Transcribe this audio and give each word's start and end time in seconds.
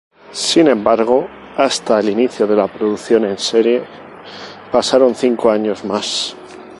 Sin 0.47 0.67
embargo, 0.67 1.27
hasta 1.57 1.99
el 1.99 2.09
inicio 2.09 2.47
de 2.47 2.55
la 2.55 2.67
producción 2.67 3.23
en 3.25 3.37
serie 3.37 3.83
pasaron 4.71 5.13
cinco 5.13 5.51
años 5.51 5.85
más. 5.85 6.35